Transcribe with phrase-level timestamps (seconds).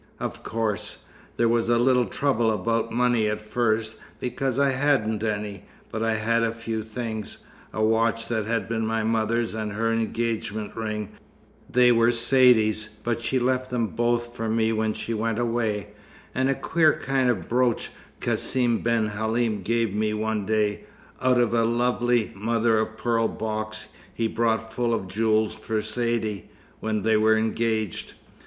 [0.19, 1.03] "Of course.
[1.37, 6.15] There was a little trouble about money at first, because I hadn't any, but I
[6.15, 7.37] had a few things
[7.71, 11.09] a watch that had been my mother's, and her engagement ring
[11.69, 15.89] (they were Saidee's, but she left them both for me when she went away),
[16.33, 17.91] and a queer kind of brooch
[18.21, 20.85] Cassim ben Halim gave me one day,
[21.21, 26.49] out of a lovely mother o' pearl box he brought full of jewels for Saidee,
[26.79, 28.15] when they were engaged.